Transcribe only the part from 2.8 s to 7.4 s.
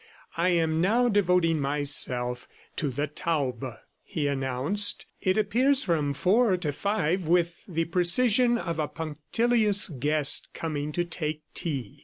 the taube," he announced. "It appears from four to five